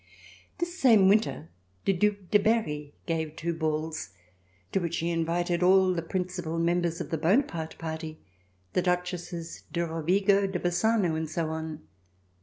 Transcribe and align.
This 0.57 0.79
same 0.79 1.07
winter, 1.07 1.51
the 1.85 1.93
Due 1.93 2.17
de 2.31 2.39
Berry 2.39 2.95
gave 3.05 3.35
two 3.35 3.53
balls 3.53 4.09
to 4.71 4.79
which 4.79 4.97
he 4.97 5.11
invited 5.11 5.61
all 5.61 5.93
the 5.93 6.01
principal 6.01 6.57
members 6.57 6.99
of 7.01 7.11
the 7.11 7.19
Bonaparte 7.19 7.77
Party, 7.77 8.17
the 8.73 8.81
Duchesses 8.81 9.61
de 9.71 9.85
Rovigo, 9.85 10.47
de 10.47 10.57
Bas 10.59 10.77
sano 10.77 11.13
and 11.13 11.29
so 11.29 11.49
on. 11.49 11.83